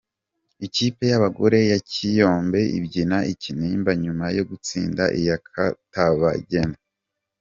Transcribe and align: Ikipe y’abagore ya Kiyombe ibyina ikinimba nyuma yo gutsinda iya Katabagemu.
Ikipe 0.65 1.03
y’abagore 1.11 1.57
ya 1.71 1.79
Kiyombe 1.89 2.61
ibyina 2.77 3.17
ikinimba 3.33 3.91
nyuma 4.03 4.25
yo 4.37 4.43
gutsinda 4.49 5.03
iya 5.19 5.37
Katabagemu. 5.51 6.75